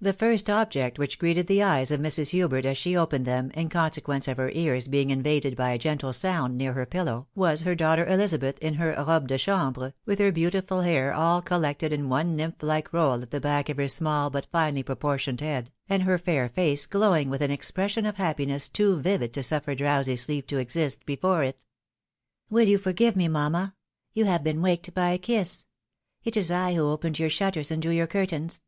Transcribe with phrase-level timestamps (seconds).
[0.00, 2.30] The first object which greeted the eyes of Mrs.
[2.30, 6.12] Hubert as she opened them, in consequence of her ears being invaded by a gentle
[6.12, 10.32] sound near her pillow, was her daughter Elizabeth in her robe de chamhre, with her
[10.32, 14.32] beautiful hair all collected in one nymph hke roU at the back of her smaH
[14.32, 18.98] but finely proportioned head, and her fair face glowing with an expression of happiness too
[18.98, 21.64] vivid to suffer drowsy sleep to exist before it."
[22.50, 23.76] Will you forgive me, mamma?
[24.14, 25.66] You have been waked by a kiss.
[26.24, 28.60] It is I who opened your shutters and drew your curtains."